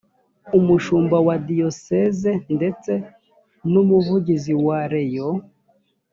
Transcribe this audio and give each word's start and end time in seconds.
umushumba 0.57 1.17
wa 1.25 1.35
diyoseze 1.47 2.31
ndetse 2.55 2.91
n 3.71 3.73
umuvugizi 3.81 4.53
wa 4.65 4.79
reyo 4.91 5.27